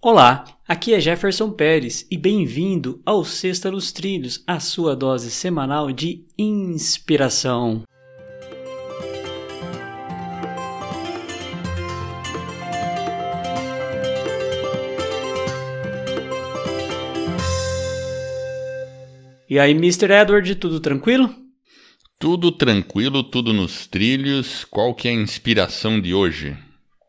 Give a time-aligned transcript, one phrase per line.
[0.00, 5.90] Olá, aqui é Jefferson Pérez e bem-vindo ao Sexta nos Trilhos, a sua dose semanal
[5.90, 7.82] de inspiração.
[19.50, 20.12] E aí, Mr.
[20.12, 21.34] Edward, tudo tranquilo?
[22.20, 24.64] Tudo tranquilo, tudo nos trilhos.
[24.64, 26.56] Qual que é a inspiração de hoje?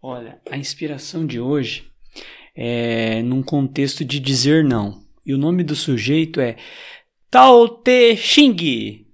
[0.00, 1.95] Olha, a inspiração de hoje
[2.56, 5.02] é num contexto de dizer não.
[5.24, 6.56] E o nome do sujeito é
[7.30, 9.04] Tao Te Xing.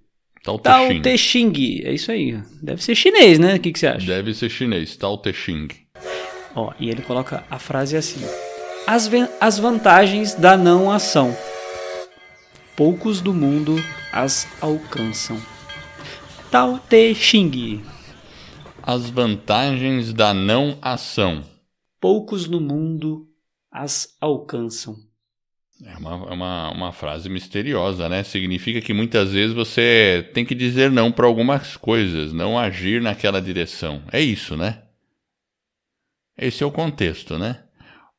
[0.45, 1.03] Tao Te Tao Ching.
[1.03, 1.81] Te Xing.
[1.85, 2.41] É isso aí.
[2.63, 3.57] Deve ser chinês, né?
[3.57, 4.07] O que, que você acha?
[4.07, 5.69] Deve ser chinês, Tao Te Ching.
[6.55, 8.21] Ó, e ele coloca a frase assim:
[8.87, 11.37] as, as vantagens da não ação.
[12.77, 13.77] Poucos do mundo
[14.13, 15.41] as alcançam.
[16.51, 17.83] Tao Te Xing.
[18.83, 21.45] As vantagens da não ação.
[22.01, 23.32] Poucos no mundo
[23.73, 24.97] as alcançam.
[25.85, 28.23] É uma, é uma, uma frase misteriosa, né?
[28.23, 33.41] Significa que muitas vezes você tem que dizer não para algumas coisas, não agir naquela
[33.41, 34.03] direção.
[34.13, 34.83] É isso, né?
[36.39, 37.65] Esse é o contexto, né?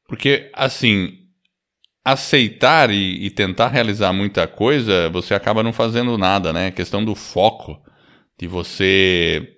[0.08, 1.20] Porque, assim,
[2.04, 6.68] aceitar e, e tentar realizar muita coisa, você acaba não fazendo nada, né?
[6.68, 7.82] A questão do foco,
[8.38, 9.58] de você.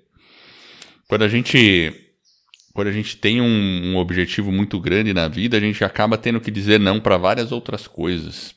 [1.08, 2.05] Quando a gente.
[2.76, 6.42] Quando a gente tem um, um objetivo muito grande na vida, a gente acaba tendo
[6.42, 8.54] que dizer não para várias outras coisas.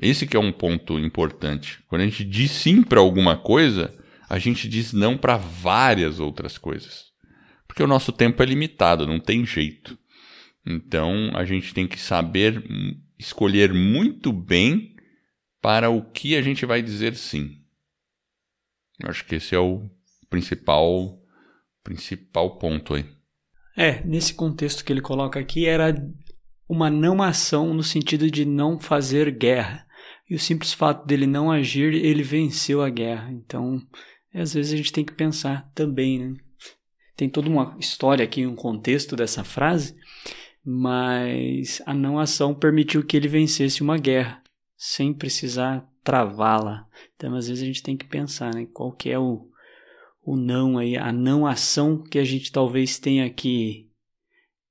[0.00, 1.78] Esse que é um ponto importante.
[1.86, 3.94] Quando a gente diz sim para alguma coisa,
[4.26, 7.08] a gente diz não para várias outras coisas.
[7.66, 9.98] Porque o nosso tempo é limitado, não tem jeito.
[10.66, 12.64] Então a gente tem que saber
[13.18, 14.96] escolher muito bem
[15.60, 17.58] para o que a gente vai dizer sim.
[18.98, 19.90] Eu acho que esse é o
[20.30, 21.22] principal
[21.84, 23.17] principal ponto aí.
[23.78, 25.94] É, nesse contexto que ele coloca aqui, era
[26.68, 29.86] uma não ação no sentido de não fazer guerra.
[30.28, 33.30] E o simples fato dele não agir, ele venceu a guerra.
[33.30, 33.80] Então,
[34.34, 36.36] às vezes a gente tem que pensar também, né?
[37.16, 39.94] Tem toda uma história aqui, um contexto dessa frase,
[40.64, 44.42] mas a não ação permitiu que ele vencesse uma guerra,
[44.76, 46.84] sem precisar travá-la.
[47.14, 48.66] Então, às vezes a gente tem que pensar, né?
[48.72, 49.48] Qual que é o,
[50.28, 53.88] o não aí, a não ação que a gente talvez tenha que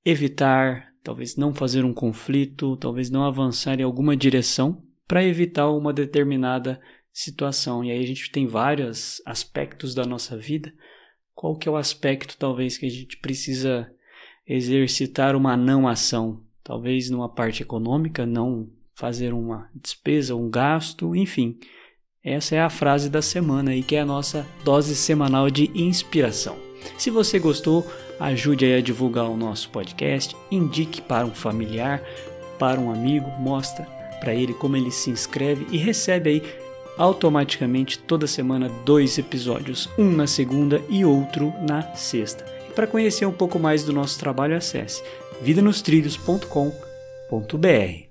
[0.04, 5.92] evitar, talvez não fazer um conflito, talvez não avançar em alguma direção para evitar uma
[5.92, 6.80] determinada
[7.12, 7.84] situação.
[7.84, 10.72] E aí a gente tem vários aspectos da nossa vida.
[11.34, 13.90] Qual que é o aspecto talvez que a gente precisa
[14.46, 16.40] exercitar uma não ação?
[16.62, 21.58] Talvez numa parte econômica, não fazer uma despesa, um gasto, enfim.
[22.24, 26.56] Essa é a frase da semana aí, que é a nossa dose semanal de inspiração.
[26.96, 27.86] Se você gostou,
[28.18, 32.02] ajude a divulgar o nosso podcast, indique para um familiar,
[32.58, 33.84] para um amigo, mostra
[34.20, 36.42] para ele como ele se inscreve e recebe aí
[36.96, 42.44] automaticamente toda semana dois episódios, um na segunda e outro na sexta.
[42.68, 45.04] E para conhecer um pouco mais do nosso trabalho, acesse
[45.40, 48.07] vidanostrilhos.com.br.